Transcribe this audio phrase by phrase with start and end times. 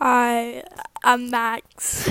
[0.00, 0.62] Hi,
[1.02, 2.08] I'm Max.